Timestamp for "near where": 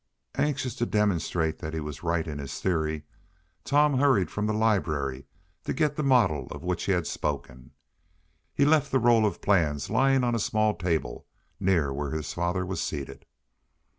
11.59-12.09